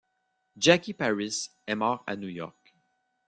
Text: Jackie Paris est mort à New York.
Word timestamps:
Jackie 0.57 0.93
Paris 0.95 1.51
est 1.67 1.75
mort 1.75 2.03
à 2.07 2.15
New 2.15 2.27
York. 2.27 2.73